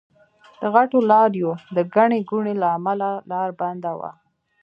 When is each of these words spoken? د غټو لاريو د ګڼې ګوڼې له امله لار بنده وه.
د 0.59 0.61
غټو 0.73 0.99
لاريو 1.11 1.51
د 1.75 1.77
ګڼې 1.95 2.19
ګوڼې 2.29 2.53
له 2.61 2.67
امله 2.77 3.09
لار 3.31 3.49
بنده 3.61 3.91
وه. 3.99 4.11